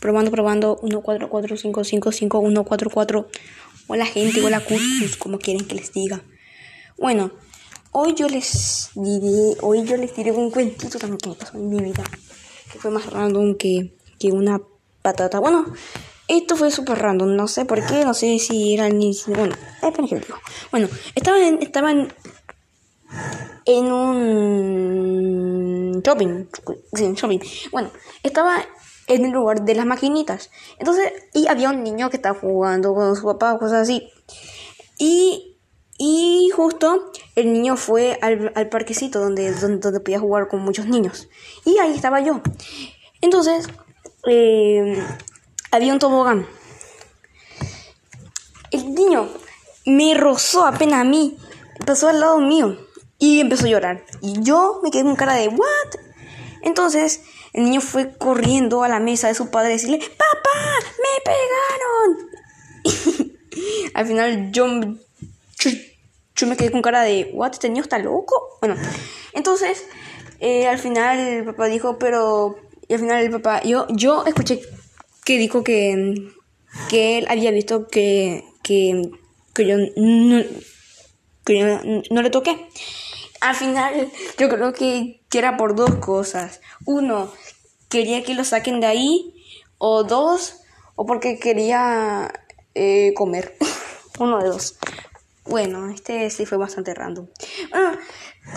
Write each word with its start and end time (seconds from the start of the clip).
Probando, 0.00 0.30
probando. 0.30 0.78
1, 0.82 1.02
4, 1.02 1.28
4, 1.28 1.56
5, 1.56 1.84
5, 1.84 2.12
5, 2.12 2.38
1, 2.38 2.64
4, 2.64 2.90
4. 2.90 3.28
Hola 3.86 4.06
gente, 4.06 4.42
hola 4.42 4.60
cuscus, 4.60 5.16
como 5.18 5.38
quieren 5.38 5.66
que 5.66 5.74
les 5.74 5.92
diga. 5.92 6.22
Bueno, 6.96 7.32
hoy 7.92 8.14
yo 8.14 8.28
les 8.28 8.90
diré, 8.94 9.56
hoy 9.60 9.84
yo 9.84 9.98
les 9.98 10.16
diré 10.16 10.32
un 10.32 10.50
cuentito 10.50 10.98
también 10.98 11.18
que 11.18 11.28
me 11.28 11.34
pasó 11.34 11.58
en 11.58 11.68
mi 11.68 11.80
vida. 11.80 12.02
Que 12.72 12.78
fue 12.78 12.90
más 12.90 13.10
random 13.10 13.56
que, 13.56 13.94
que 14.18 14.32
una 14.32 14.62
patata. 15.02 15.38
Bueno, 15.38 15.66
esto 16.28 16.56
fue 16.56 16.70
súper 16.70 16.98
random, 16.98 17.36
no 17.36 17.46
sé 17.46 17.66
por 17.66 17.84
qué, 17.84 18.04
no 18.04 18.14
sé 18.14 18.38
si 18.38 18.72
era 18.72 18.88
ni... 18.88 19.14
Bueno, 19.26 19.54
esperen 19.82 20.08
que 20.08 20.20
digo. 20.20 20.38
Bueno, 20.70 20.88
estaban 21.14 21.58
estaban 21.60 22.10
en 23.66 23.92
un 23.92 26.00
shopping, 26.02 26.46
sí, 26.94 27.12
shopping. 27.14 27.40
Bueno, 27.70 27.90
estaba 28.22 28.64
en 29.10 29.24
el 29.24 29.32
lugar 29.32 29.62
de 29.62 29.74
las 29.74 29.86
maquinitas. 29.86 30.50
Entonces, 30.78 31.12
y 31.34 31.48
había 31.48 31.70
un 31.70 31.82
niño 31.82 32.10
que 32.10 32.16
estaba 32.16 32.38
jugando 32.38 32.94
con 32.94 33.16
su 33.16 33.24
papá 33.24 33.58
cosas 33.58 33.82
así. 33.82 34.08
Y, 34.98 35.58
y 35.98 36.48
justo 36.54 37.10
el 37.34 37.52
niño 37.52 37.76
fue 37.76 38.18
al, 38.22 38.52
al 38.54 38.68
parquecito 38.68 39.18
donde, 39.18 39.52
donde, 39.52 40.00
podía 40.00 40.20
jugar 40.20 40.46
con 40.46 40.60
muchos 40.60 40.86
niños. 40.86 41.28
Y 41.64 41.78
ahí 41.78 41.92
estaba 41.92 42.20
yo. 42.20 42.40
Entonces, 43.20 43.66
eh, 44.26 45.02
había 45.72 45.92
un 45.92 45.98
tobogán. 45.98 46.46
El 48.70 48.94
niño 48.94 49.28
me 49.86 50.14
rozó 50.14 50.66
apenas 50.66 51.00
a 51.00 51.04
mí, 51.04 51.36
pasó 51.84 52.08
al 52.08 52.20
lado 52.20 52.38
mío 52.38 52.76
y 53.18 53.40
empezó 53.40 53.66
a 53.66 53.70
llorar. 53.70 54.04
Y 54.20 54.40
yo 54.42 54.78
me 54.84 54.92
quedé 54.92 55.02
con 55.02 55.16
cara 55.16 55.34
de 55.34 55.48
¿what? 55.48 56.00
Entonces 56.62 57.22
el 57.52 57.64
niño 57.64 57.80
fue 57.80 58.16
corriendo 58.16 58.82
a 58.82 58.88
la 58.88 59.00
mesa 59.00 59.28
de 59.28 59.34
su 59.34 59.50
padre 59.50 59.68
a 59.68 59.72
decirle 59.72 59.98
¡Papá! 59.98 60.78
¡Me 60.98 61.32
pegaron! 62.84 63.30
al 63.94 64.06
final 64.06 64.52
yo, 64.52 64.66
yo, 65.58 65.70
yo, 66.36 66.46
me 66.46 66.56
quedé 66.56 66.70
con 66.70 66.82
cara 66.82 67.02
de 67.02 67.30
¿what? 67.32 67.52
¿Este 67.52 67.68
niño 67.68 67.82
está 67.82 67.98
loco? 67.98 68.58
Bueno, 68.60 68.76
entonces 69.32 69.84
eh, 70.40 70.66
al 70.66 70.78
final 70.78 71.18
el 71.18 71.44
papá 71.44 71.66
dijo, 71.66 71.98
pero... 71.98 72.56
Y 72.88 72.94
al 72.94 73.00
final 73.00 73.22
el 73.22 73.30
papá, 73.30 73.62
yo, 73.62 73.86
yo 73.90 74.24
escuché 74.26 74.60
que 75.24 75.38
dijo 75.38 75.62
que, 75.62 76.32
que 76.88 77.18
él 77.18 77.26
había 77.28 77.52
visto 77.52 77.86
que, 77.86 78.44
que, 78.62 79.10
que 79.54 79.66
yo 79.66 79.76
no, 79.96 80.42
que 81.44 81.58
yo 81.58 81.66
no 82.10 82.22
le 82.22 82.30
toqué. 82.30 82.68
Al 83.40 83.54
final, 83.54 84.10
yo 84.38 84.48
creo 84.48 84.72
que, 84.72 85.22
era 85.32 85.56
por 85.56 85.74
dos 85.74 85.94
cosas. 85.96 86.60
Uno, 86.84 87.32
quería 87.88 88.22
que 88.22 88.34
lo 88.34 88.44
saquen 88.44 88.80
de 88.80 88.86
ahí. 88.86 89.34
O 89.78 90.04
dos, 90.04 90.60
o 90.94 91.06
porque 91.06 91.38
quería 91.38 92.30
eh, 92.74 93.12
comer. 93.14 93.56
Uno 94.18 94.38
de 94.38 94.48
dos. 94.48 94.78
Bueno, 95.44 95.88
este 95.88 96.28
sí 96.30 96.44
fue 96.44 96.58
bastante 96.58 96.92
random. 96.94 97.26
Bueno, 97.70 97.98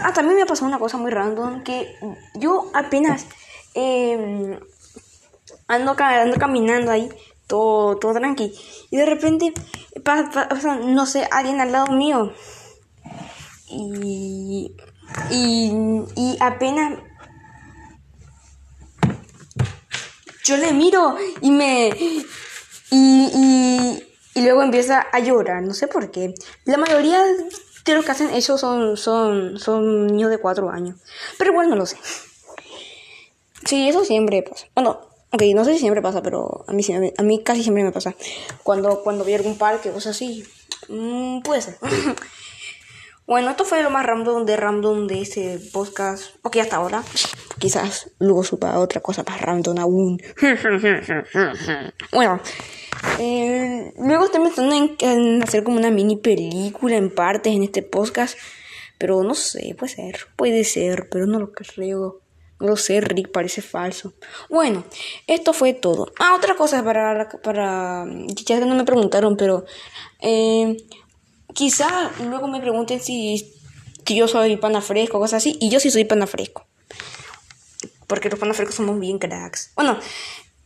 ah, 0.02 0.14
también 0.14 0.38
me 0.38 0.45
pasó 0.45 0.66
una 0.66 0.80
cosa 0.80 0.97
muy 0.97 1.12
random 1.12 1.64
que 1.64 1.95
yo 2.36 2.70
apenas 2.73 3.25
eh, 3.73 4.59
ando, 5.68 5.95
ando 5.97 6.38
caminando 6.38 6.92
ahí, 6.92 7.09
todo, 7.47 7.97
todo 7.97 8.14
tranqui. 8.14 8.53
Y 8.92 8.97
de 8.97 9.06
repente 9.06 9.53
no 10.86 11.06
sé, 11.06 11.28
alguien 11.31 11.62
al 11.62 11.72
lado 11.72 11.94
mío. 11.94 12.34
Y, 13.70 14.33
y, 15.34 15.72
y 16.16 16.38
apenas 16.39 17.00
yo 20.44 20.58
le 20.58 20.73
miro 20.73 21.16
y 21.42 21.52
me... 21.52 21.90
Y, 22.92 24.03
y, 24.36 24.42
luego 24.42 24.62
empieza 24.62 25.00
a 25.00 25.20
llorar, 25.20 25.64
no 25.64 25.73
sé 25.73 25.88
por 25.88 26.12
qué. 26.12 26.36
La 26.66 26.78
mayoría 26.78 27.23
de 27.23 27.94
los 27.94 28.06
que 28.06 28.12
hacen 28.12 28.30
eso 28.30 28.58
son, 28.58 28.98
son, 28.98 29.58
son 29.58 30.08
niños 30.08 30.30
de 30.30 30.38
cuatro 30.38 30.69
años. 30.69 30.97
Pero 31.40 31.53
bueno, 31.53 31.72
no 31.72 31.75
lo 31.78 31.85
sé. 31.85 31.97
Sí, 33.66 33.90
eso 33.90 34.06
siempre 34.06 34.44
pasa. 34.44 34.68
Bueno, 34.75 35.00
ok, 35.31 35.41
no 35.56 35.66
sé 35.66 35.74
si 35.74 35.79
siempre 35.79 36.02
pasa, 36.02 36.22
pero 36.22 36.66
a 36.68 36.74
mí, 36.74 36.84
a 37.18 37.24
mí 37.24 37.44
casi 37.44 37.63
siempre 37.63 37.84
me 37.84 37.91
pasa. 37.91 38.13
Cuando, 38.62 39.02
cuando 39.02 39.24
vi 39.24 39.34
algún 39.34 39.58
parque, 39.58 39.90
cosas 39.90 40.16
así. 40.16 40.44
Mmm, 40.90 41.41
puede 41.41 41.62
ser. 41.62 41.78
Bueno, 43.25 43.51
esto 43.51 43.63
fue 43.63 43.81
lo 43.81 43.89
más 43.89 44.06
random 44.06 44.45
de 44.45 44.57
random 44.57 45.07
de 45.07 45.22
este 45.22 45.57
podcast. 45.72 46.35
Ok, 46.41 46.57
hasta 46.57 46.75
ahora. 46.75 47.03
Quizás 47.57 48.11
luego 48.19 48.44
supa 48.44 48.78
otra 48.79 49.00
cosa 49.00 49.23
más 49.25 49.39
random 49.39 49.79
aún. 49.79 50.22
bueno, 52.11 52.41
eh, 53.19 53.94
luego 53.97 54.25
estoy 54.25 54.41
pensando 54.41 54.75
en, 54.75 54.95
en, 55.00 55.41
hacer 55.41 55.63
como 55.63 55.78
una 55.78 55.89
mini 55.89 56.17
película 56.17 56.97
en 56.97 57.16
partes 57.16 57.56
en 57.56 57.63
este 57.63 57.81
podcast. 57.81 58.38
Pero 58.97 59.23
no 59.23 59.35
sé, 59.35 59.73
puede 59.79 59.94
ser. 59.94 60.19
Puede 60.35 60.63
ser, 60.66 61.07
pero 61.09 61.25
no 61.25 61.40
lo 61.40 61.53
creo. 61.53 62.19
No 62.59 62.67
lo 62.67 62.75
sé, 62.75 63.00
Rick, 63.00 63.31
parece 63.31 63.61
falso. 63.61 64.13
Bueno, 64.50 64.84
esto 65.28 65.53
fue 65.53 65.73
todo. 65.73 66.11
Ah, 66.19 66.35
otra 66.35 66.55
cosa 66.55 66.84
para. 66.84 67.29
para 67.41 68.05
ya 68.45 68.59
no 68.59 68.75
me 68.75 68.84
preguntaron, 68.84 69.38
pero. 69.38 69.63
Eh, 70.19 70.75
Quizá 71.53 72.12
luego 72.24 72.47
me 72.47 72.59
pregunten 72.59 73.00
si, 73.00 73.53
si 74.06 74.16
yo 74.16 74.28
soy 74.28 74.58
pana 74.58 74.81
fresco 74.81 75.18
o 75.18 75.22
cosas 75.22 75.38
así. 75.38 75.58
Y 75.59 75.69
yo 75.69 75.80
sí 75.80 75.91
soy 75.91 76.06
pana 76.06 76.28
fresco. 76.28 76.66
Porque 78.08 78.30
los 78.30 78.40
panas 78.40 78.58
frescos 78.58 78.75
somos 78.75 79.00
bien 79.00 79.19
cracks. 79.19 79.72
Bueno, 79.75 79.97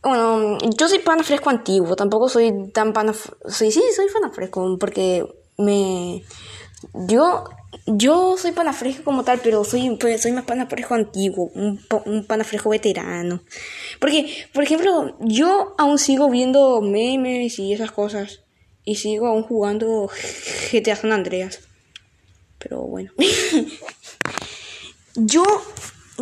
bueno, 0.02 0.58
yo 0.76 0.88
soy 0.88 0.98
pana 0.98 1.22
fresco 1.22 1.50
antiguo. 1.50 1.96
Tampoco 1.96 2.28
soy 2.28 2.70
tan 2.72 2.92
pana... 2.92 3.14
Soy, 3.14 3.70
sí, 3.72 3.82
soy 3.94 4.06
pana 4.12 4.30
fresco. 4.30 4.76
Porque 4.78 5.26
me... 5.56 6.22
Yo... 6.94 7.44
Yo 7.86 8.36
soy 8.36 8.52
pana 8.52 8.72
fresco 8.72 9.04
como 9.04 9.24
tal, 9.24 9.40
pero 9.42 9.64
soy, 9.64 9.96
pues, 9.96 10.22
soy 10.22 10.32
más 10.32 10.44
pana 10.44 10.66
fresco 10.66 10.94
antiguo, 10.94 11.50
un, 11.54 11.80
un 12.06 12.24
pana 12.24 12.44
fresco 12.44 12.70
veterano. 12.70 13.42
Porque, 13.98 14.46
por 14.52 14.62
ejemplo, 14.62 15.16
yo 15.20 15.74
aún 15.78 15.98
sigo 15.98 16.30
viendo 16.30 16.80
memes 16.80 17.58
y 17.58 17.72
esas 17.72 17.90
cosas. 17.90 18.40
Y 18.88 18.94
sigo 18.94 19.26
aún 19.26 19.42
jugando 19.42 20.10
GTA 20.72 20.96
San 20.96 21.12
Andreas. 21.12 21.60
Pero 22.58 22.80
bueno. 22.84 23.12
yo. 25.14 25.44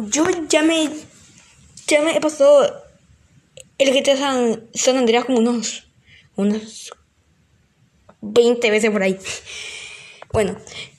Yo 0.09 0.25
ya 0.49 0.65
me. 0.65 0.91
Ya 1.87 2.03
me 2.03 2.17
he 2.17 2.21
pasado. 2.21 2.83
El 3.79 3.95
GTA 3.95 4.17
San, 4.17 4.69
San 4.75 4.97
Andreas 4.97 5.27
como 5.27 5.39
unos. 5.39 5.87
Unas. 6.35 6.91
20 8.21 8.69
veces 8.69 8.91
por 8.91 9.05
ahí. 9.05 9.17
Bueno. 10.33 10.57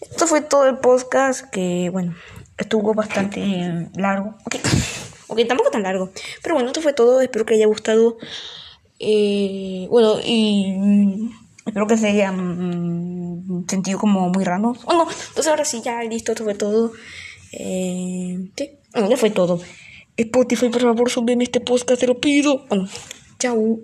Esto 0.09 0.25
fue 0.25 0.39
todo 0.39 0.67
el 0.67 0.77
podcast. 0.77 1.49
Que 1.49 1.89
bueno. 1.91 2.15
Estuvo 2.57 2.93
bastante 2.93 3.89
largo. 3.97 4.37
Ok. 4.45 4.55
Ok, 5.29 5.45
tampoco 5.45 5.71
tan 5.71 5.83
largo. 5.83 6.09
Pero 6.41 6.55
bueno, 6.55 6.69
esto 6.69 6.81
fue 6.81 6.93
todo. 6.93 7.19
Espero 7.19 7.45
que 7.45 7.55
haya 7.55 7.65
gustado. 7.67 8.17
Eh, 8.97 9.85
bueno, 9.89 10.21
y. 10.23 11.29
Espero 11.67 11.85
que 11.85 11.97
se 11.97 12.07
haya 12.07 12.31
mmm, 12.31 13.65
sentido 13.67 13.99
como 13.99 14.29
muy 14.29 14.43
raro. 14.43 14.75
Oh, 14.85 14.93
no. 14.93 15.03
Entonces 15.03 15.47
ahora 15.47 15.65
sí, 15.65 15.81
ya 15.83 16.01
listo, 16.03 16.31
esto 16.31 16.43
fue 16.43 16.55
todo. 16.55 16.93
Eh, 17.51 18.49
sí, 18.55 18.71
bueno, 18.93 19.09
ya 19.09 19.17
fue 19.17 19.29
todo. 19.29 19.59
Spotify, 20.15 20.69
por 20.69 20.81
favor, 20.81 21.09
súbeme 21.09 21.43
este 21.43 21.59
podcast, 21.59 21.99
te 21.99 22.07
lo 22.07 22.19
pido. 22.19 22.65
Bueno, 22.69 22.87
chao. 23.39 23.79